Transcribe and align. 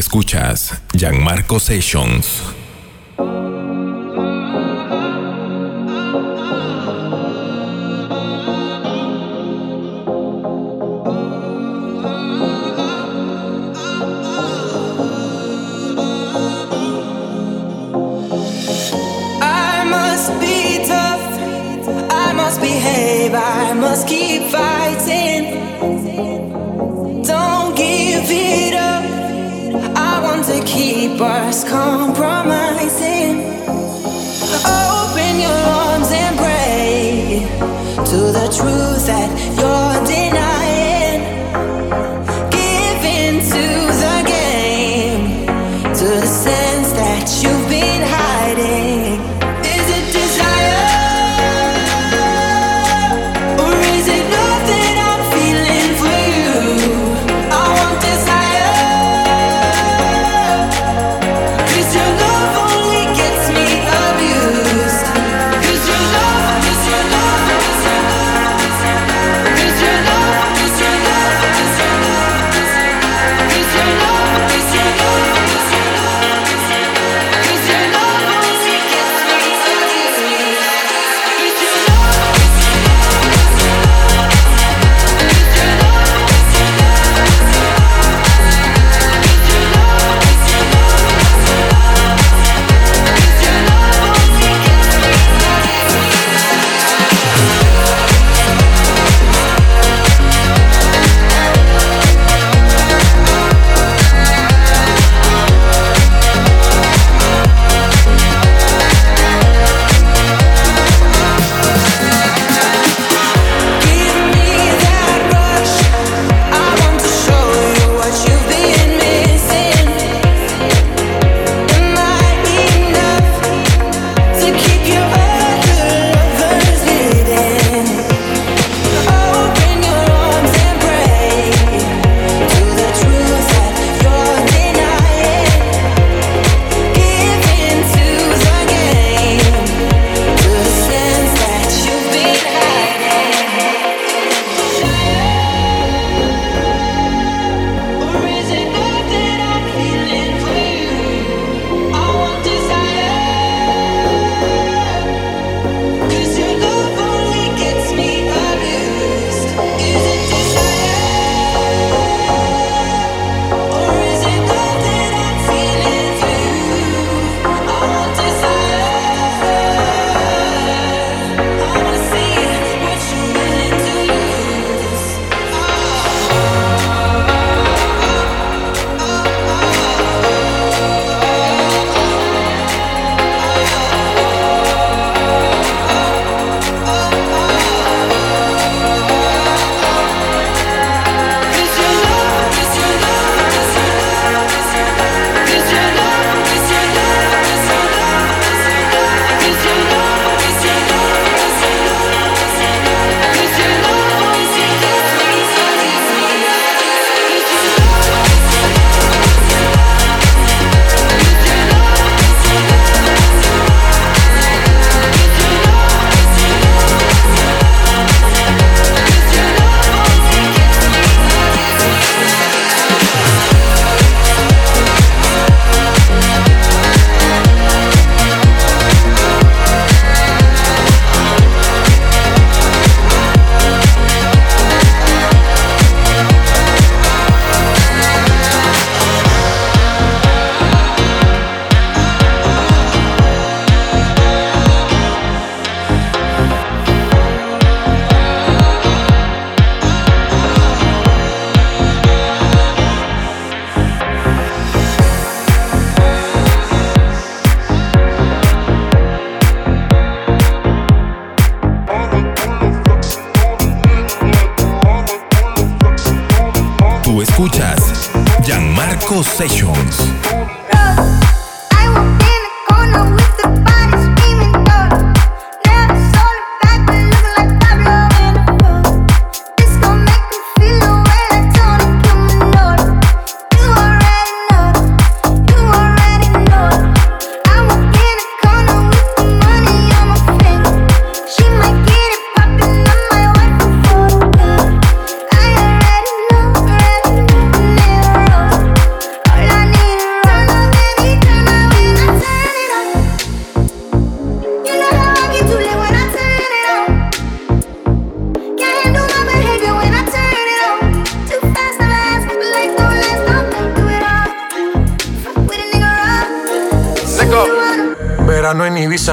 escuchas 0.00 0.72
Gianmarco 0.94 1.60
Sessions. 1.60 2.59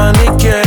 Critican 0.00 0.14
y 0.24 0.36
quieren 0.38 0.59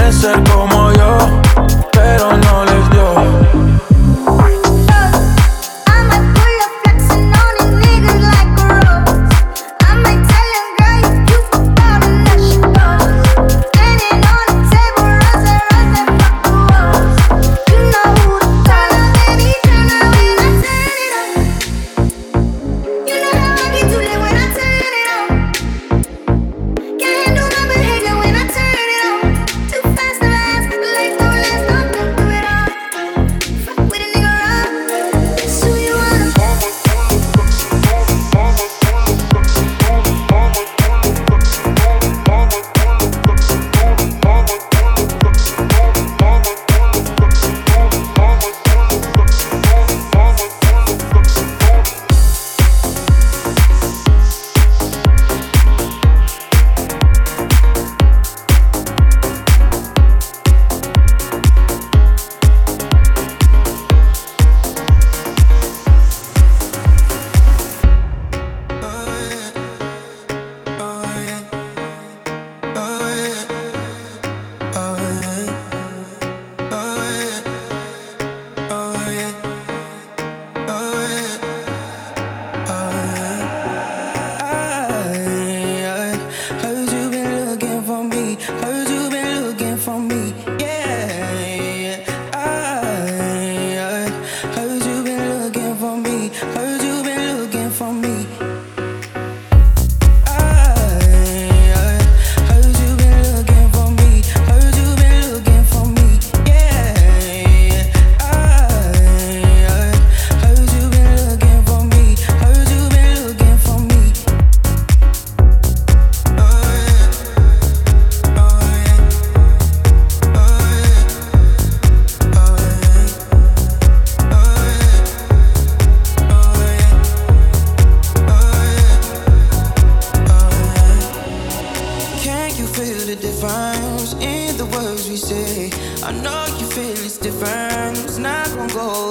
All 138.71 139.02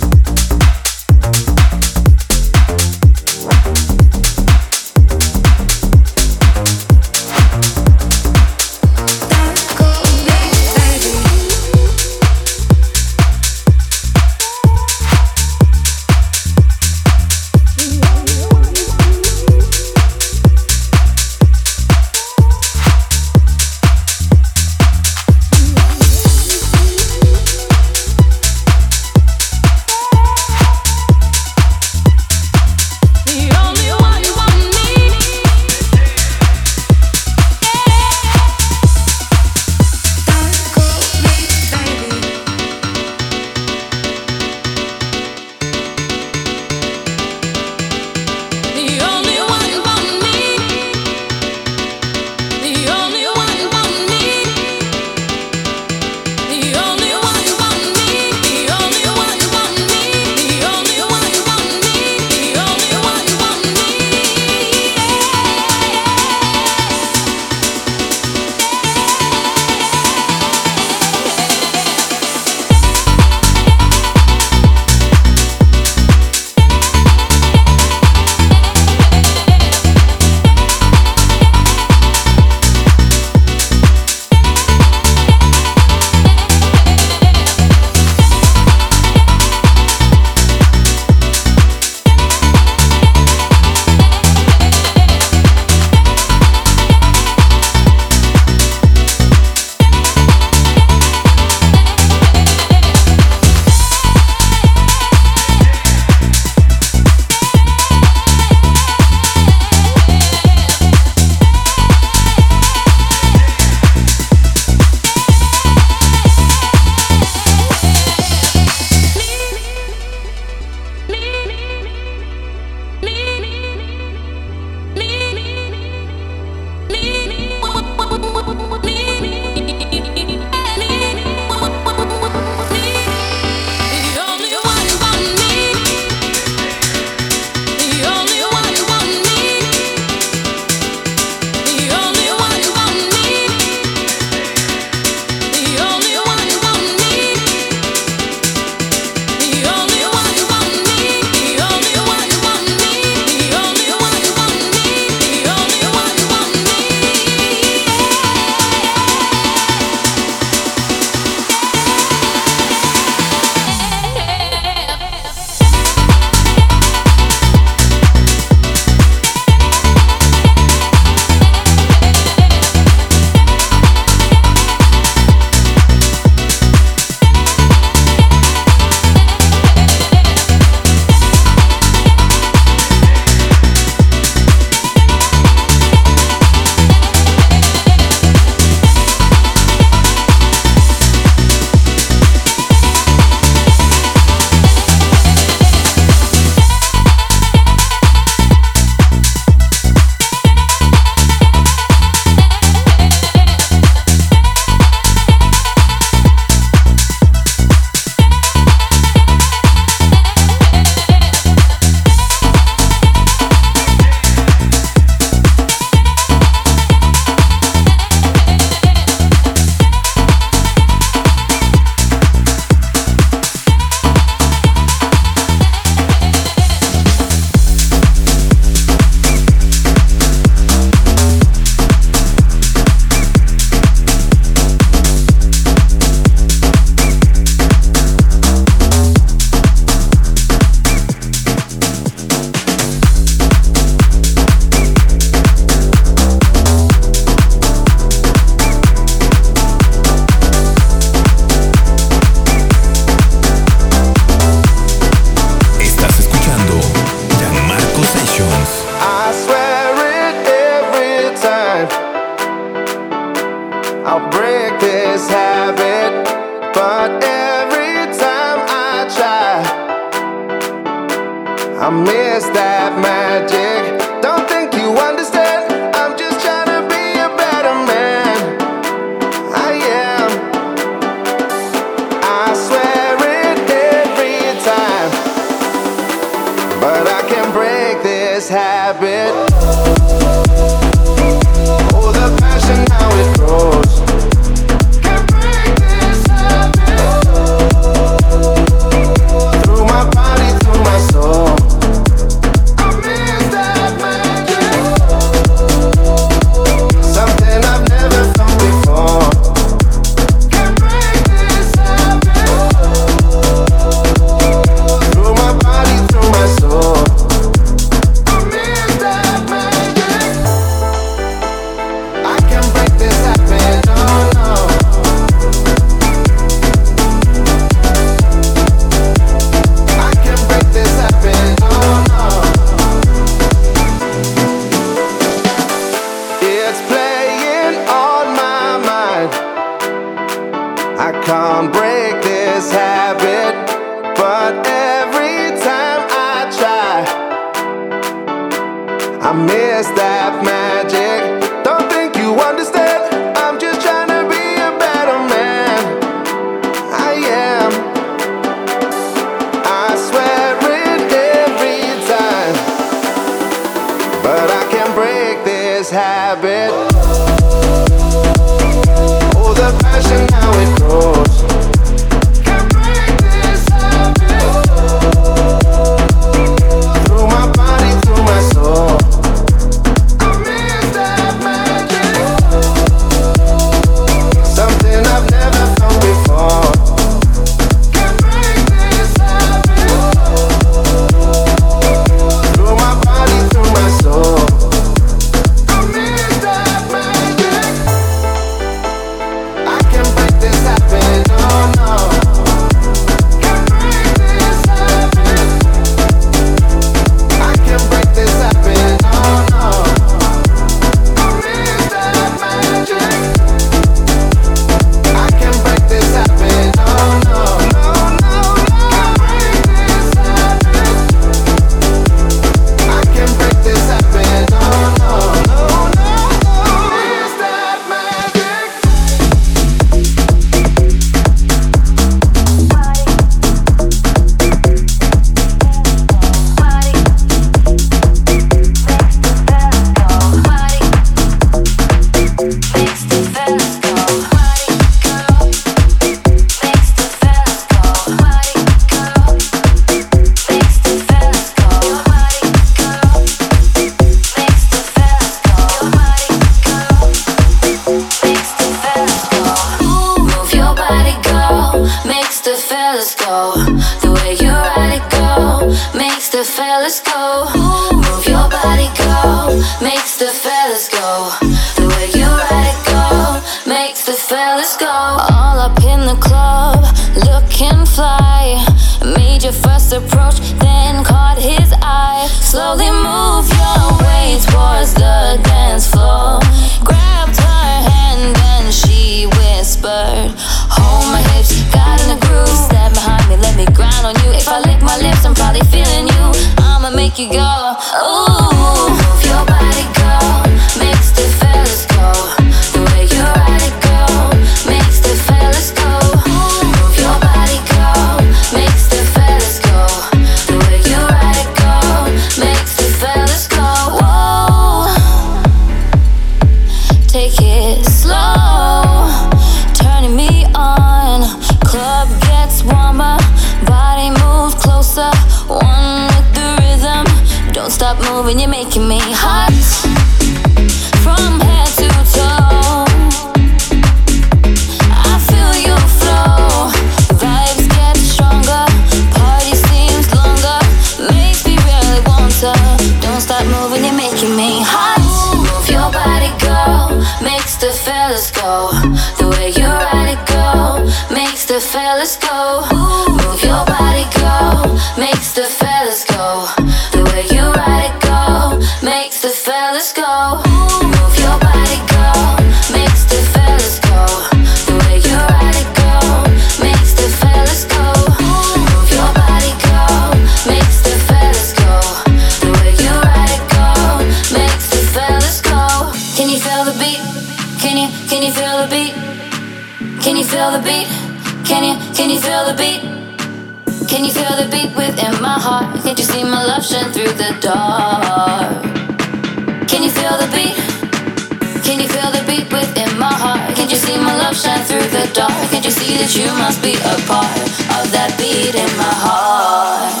that 595.97 596.15
you 596.15 596.27
must 596.33 596.61
be 596.61 596.73
a 596.73 596.95
part 597.07 597.49
of 597.77 597.91
that 597.91 598.15
beat 598.17 598.55
in 598.55 598.77
my 598.77 598.93
heart. 599.03 600.00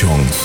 Editions. 0.00 0.37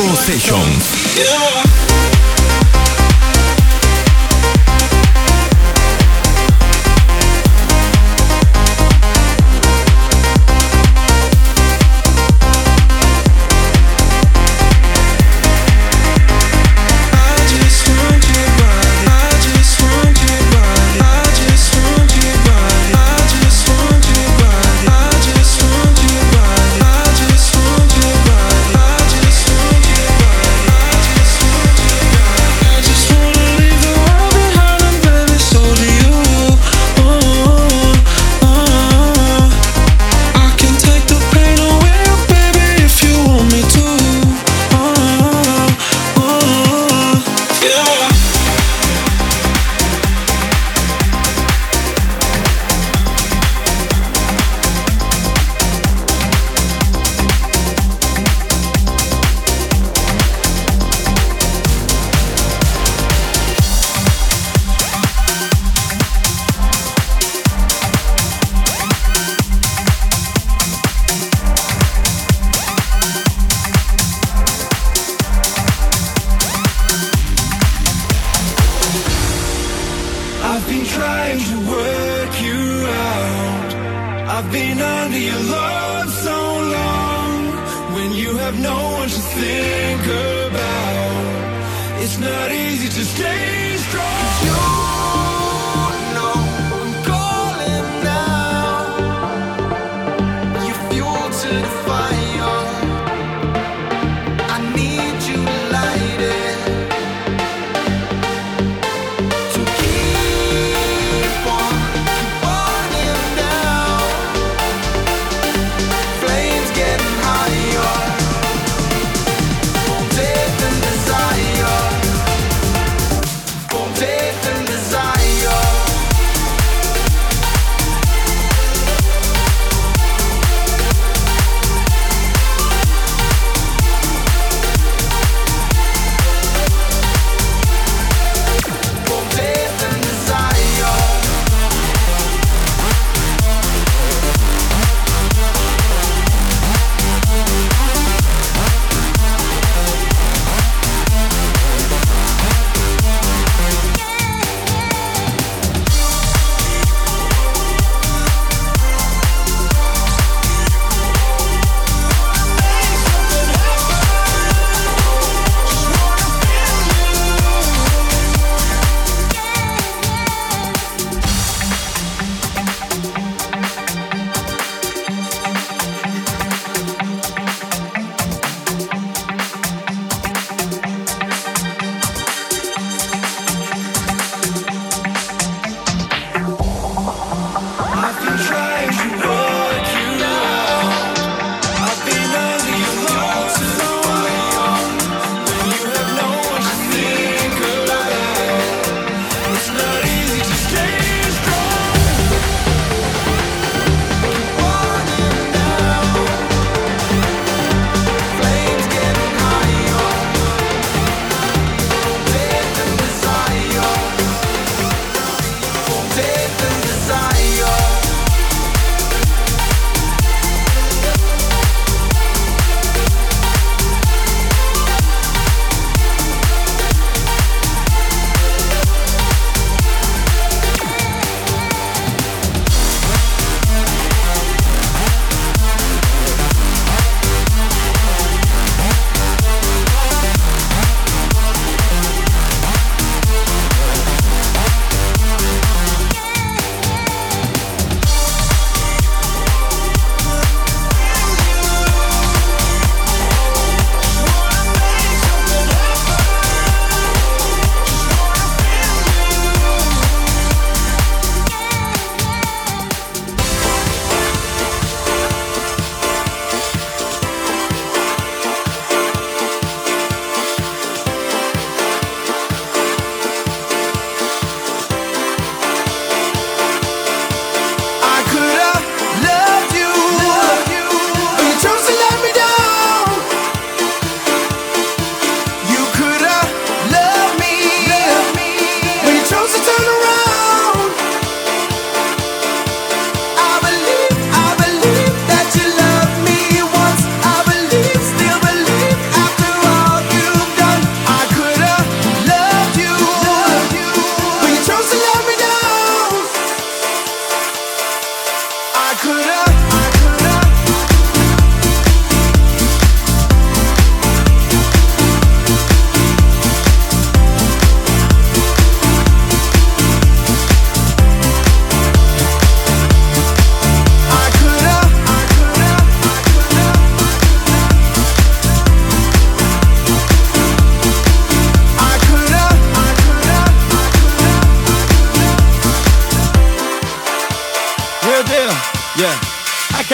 Sessions. 0.00 0.99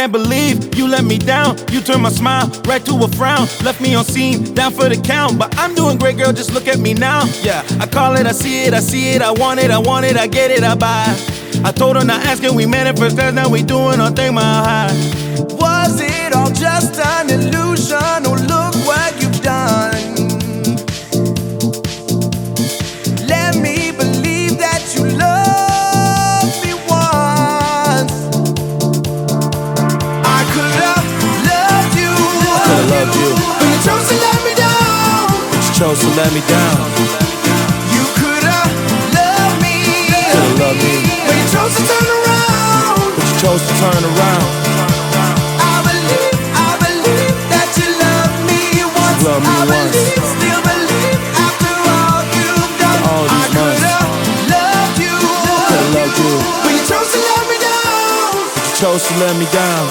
can't 0.06 0.12
believe 0.12 0.76
you 0.76 0.86
let 0.86 1.04
me 1.04 1.18
down. 1.18 1.56
You 1.72 1.80
turned 1.80 2.02
my 2.02 2.10
smile 2.10 2.46
right 2.64 2.84
to 2.84 2.94
a 3.02 3.08
frown. 3.08 3.48
Left 3.64 3.80
me 3.80 3.96
on 3.96 4.04
scene, 4.04 4.54
down 4.54 4.72
for 4.72 4.88
the 4.88 4.96
count. 4.96 5.36
But 5.36 5.58
I'm 5.58 5.74
doing 5.74 5.98
great, 5.98 6.16
girl, 6.16 6.32
just 6.32 6.52
look 6.54 6.68
at 6.68 6.78
me 6.78 6.94
now. 6.94 7.24
Yeah, 7.42 7.66
I 7.80 7.86
call 7.86 8.14
it, 8.16 8.24
I 8.24 8.30
see 8.30 8.64
it, 8.66 8.72
I 8.72 8.78
see 8.78 9.14
it, 9.14 9.20
I 9.22 9.32
want 9.32 9.58
it, 9.58 9.72
I 9.72 9.78
want 9.78 10.06
it, 10.06 10.16
I 10.16 10.28
get 10.28 10.52
it, 10.52 10.62
I 10.62 10.76
buy. 10.76 11.06
I 11.64 11.72
told 11.72 11.96
her 11.96 12.04
not 12.04 12.24
asking, 12.24 12.54
we 12.54 12.66
manifest 12.66 13.16
that 13.16 13.34
now 13.34 13.48
we 13.48 13.62
doing 13.64 14.00
our 14.00 14.10
thing, 14.12 14.34
my 14.34 14.42
high. 14.42 14.92
Was 15.58 16.00
it 16.00 16.32
all 16.36 16.52
just 16.52 17.00
an 17.00 17.30
illusion 17.30 18.26
or 18.26 18.38
look? 18.38 18.85
chose 35.76 36.00
to 36.00 36.08
let 36.16 36.32
me 36.32 36.40
down. 36.48 36.88
You 37.92 38.00
could've 38.16 38.72
loved 39.12 39.60
me. 39.60 39.76
Could've 40.08 40.56
loved 40.56 40.80
me. 40.80 41.04
But 41.28 41.36
you 41.36 41.46
chose 41.52 41.74
to 41.76 41.82
turn 41.84 42.08
around. 42.16 43.12
But 43.12 43.26
you 43.28 43.36
chose 43.44 43.60
to 43.60 43.72
turn 43.84 44.02
around. 44.08 44.48
I 45.60 45.76
believe, 45.84 46.32
I 46.56 46.70
believe 46.80 47.36
that 47.52 47.68
you 47.76 47.88
love 47.92 48.32
me 48.48 48.88
once. 48.88 49.20
Love 49.20 49.42
me 49.44 49.52
I 49.52 49.68
once. 49.68 49.92
believe, 49.92 50.24
still 50.40 50.62
believe 50.64 51.20
after 51.44 51.74
all 51.92 52.24
you've 52.32 52.72
done. 52.80 53.00
All 53.12 53.26
I 53.28 53.44
could've 53.52 53.84
loved 54.48 54.96
you. 54.96 55.12
Could've 55.12 55.92
loved 55.92 56.16
you. 56.24 56.32
But 56.64 56.72
you 56.72 56.82
chose 56.88 57.10
to 57.12 57.20
let 57.20 57.44
me 57.52 57.58
down. 57.60 58.32
But 58.48 58.64
you 58.64 58.74
chose 58.80 59.02
to 59.08 59.14
let 59.20 59.34
me 59.36 59.46
down. 59.52 59.84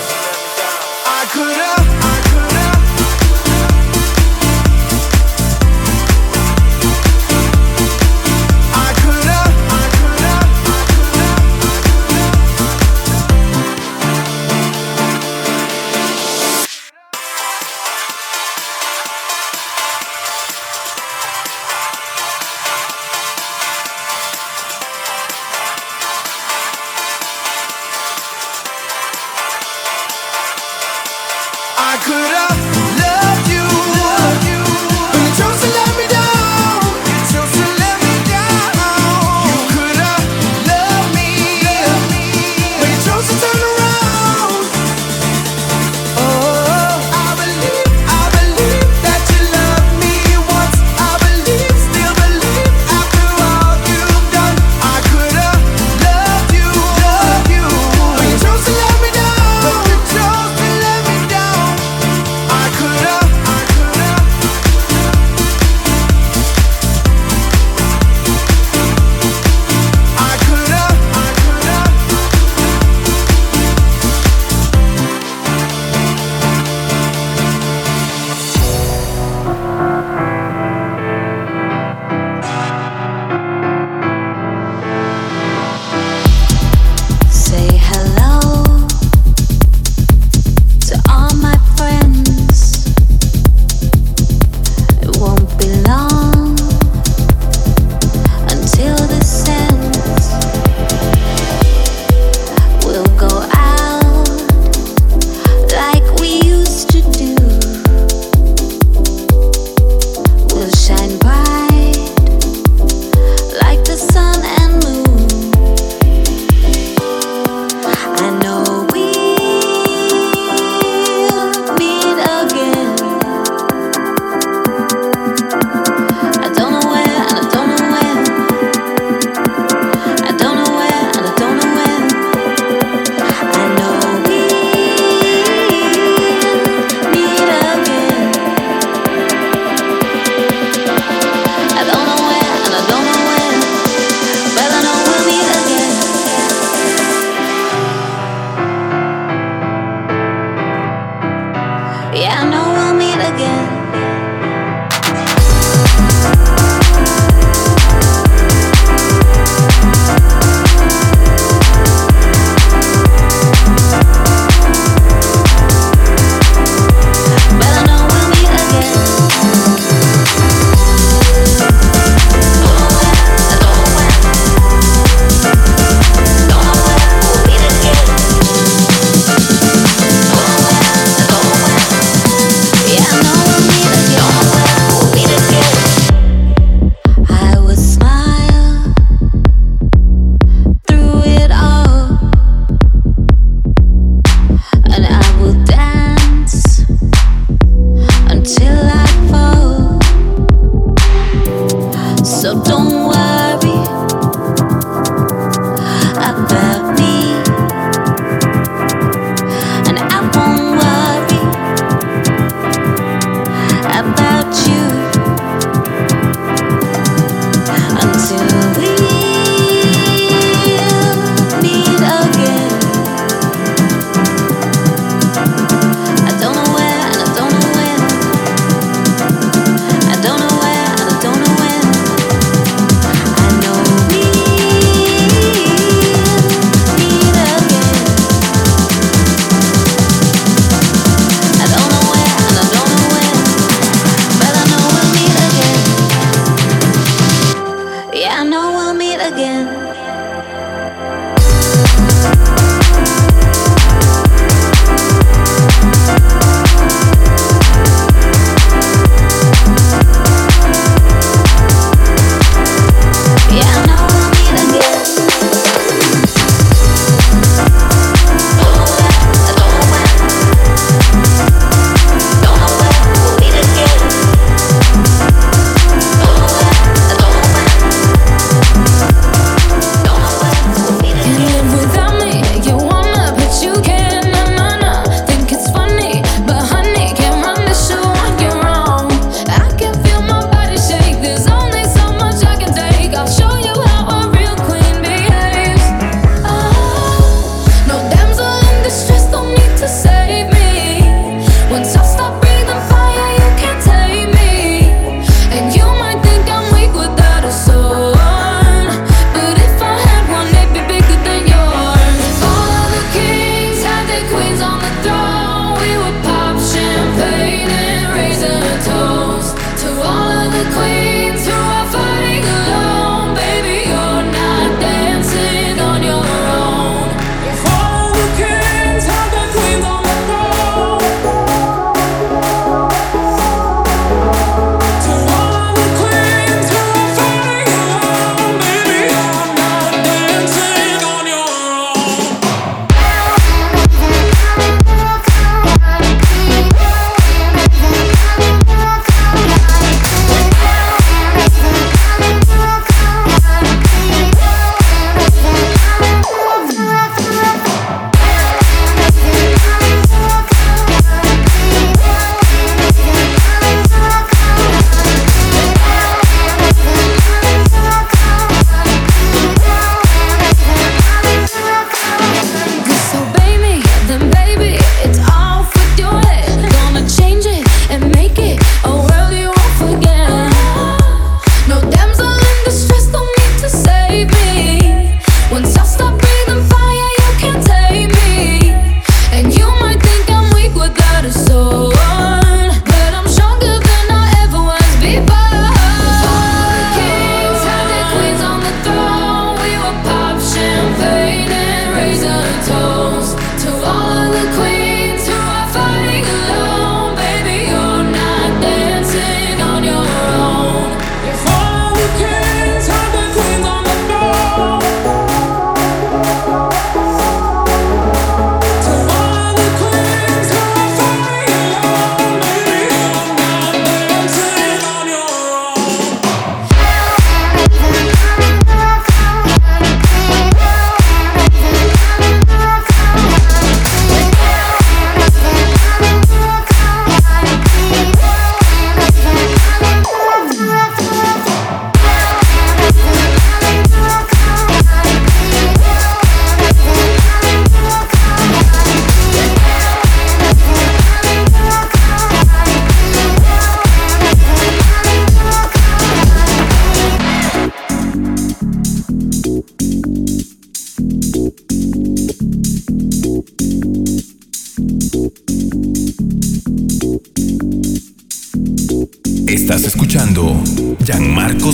I 31.96 31.98
could've 32.00 32.55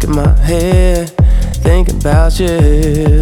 stuck 0.00 0.10
in 0.10 0.16
my 0.16 0.36
head, 0.40 1.10
thinking 1.62 1.96
about 1.96 2.38
you. 2.38 3.19